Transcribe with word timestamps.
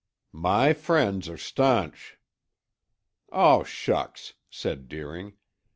"My 0.33 0.73
friends 0.73 1.29
are 1.29 1.37
stanch." 1.37 2.17
"Oh, 3.31 3.63
shucks!" 3.63 4.33
said 4.49 4.89
Deering. 4.89 5.33